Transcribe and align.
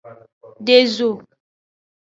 De 0.65 0.77
zo. 0.95 1.09